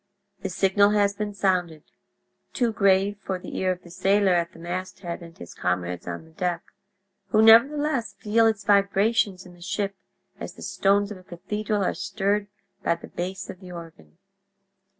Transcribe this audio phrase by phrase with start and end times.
[0.41, 5.21] The signal has been sounded—too grave for the ear of the sailor at the masthead
[5.21, 9.95] and his comrades on the deck—who nevertheless feel its vibrations in the ship
[10.39, 12.47] as the stones of a cathedral are stirred
[12.81, 14.17] by the bass of the organ.